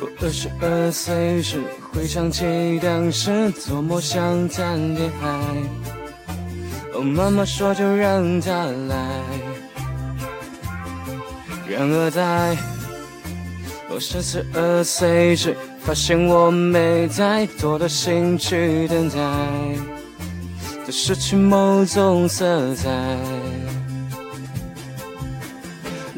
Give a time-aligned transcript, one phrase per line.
[0.00, 1.60] 我二十二岁时，
[1.92, 5.28] 回想起当时多么想谈恋爱。
[6.94, 9.20] 哦，妈妈说就让他来。
[11.68, 12.56] 然而在
[13.88, 19.16] 我三十二岁时，发现我没太多的心去等待，
[20.86, 22.90] 都失去某种色彩。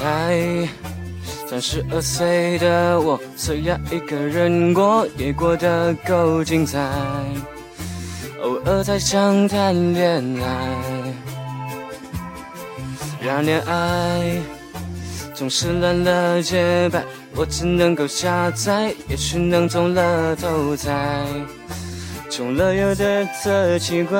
[0.00, 0.66] 才
[1.46, 6.80] 三十二岁的我，虽然一个人过，也过得够精彩。
[8.42, 10.46] 偶尔才想谈恋爱，
[13.20, 14.38] 然恋爱
[15.34, 17.04] 总是乱了节拍，
[17.34, 21.26] 我只能够下载，也许能中了头彩，
[22.30, 24.18] 中了又得特奇怪。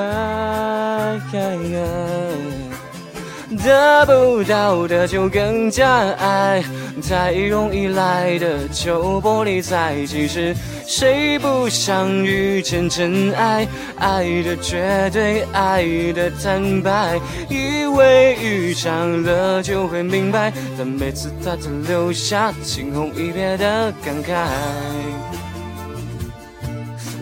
[3.56, 6.62] 得不到的就更加爱，
[7.08, 10.06] 太容易来的就不理睬。
[10.06, 10.54] 其实
[10.86, 13.66] 谁不想遇见真爱？
[13.98, 24.46] 爱的绝对，爱的坦白，以为遇上了就会明白，但每次他只留下惊鸿一瞥的感慨。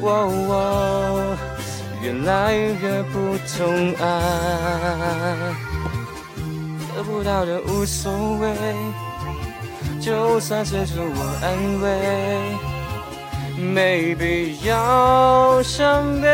[0.00, 1.36] 我
[2.02, 5.67] 越来越不懂爱。
[6.98, 8.52] 得不到的无所谓，
[10.00, 11.86] 就算是自我安慰，
[13.56, 16.26] 没必要伤悲。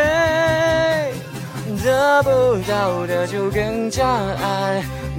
[1.83, 4.83] 得不到的就更加爱，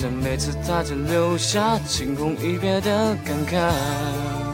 [0.00, 4.48] 但每次他只留下惊鸿一瞥的感慨。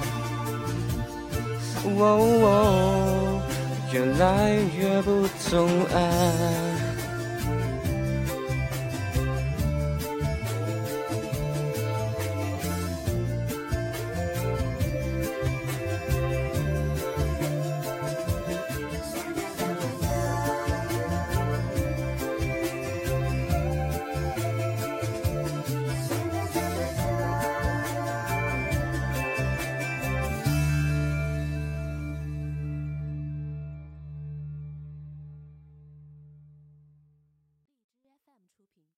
[3.92, 6.73] 越来越不懂爱。